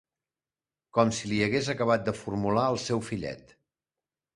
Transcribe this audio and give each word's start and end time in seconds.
Com 0.99 1.11
si 1.19 1.29
l'hi 1.33 1.43
hagués 1.49 1.71
acabat 1.75 2.11
de 2.11 2.17
formular 2.25 2.67
el 2.75 2.85
seu 2.91 3.09
fillet. 3.13 3.61